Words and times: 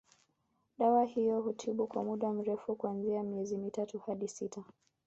Dawa 0.77 1.03
hiyo 1.05 1.41
hutibu 1.41 1.87
kwa 1.87 2.03
muda 2.03 2.31
mrefu 2.33 2.75
kuanzia 2.75 3.23
miezi 3.23 3.57
mitatu 3.57 3.99
hadi 3.99 4.27
sita 4.27 4.63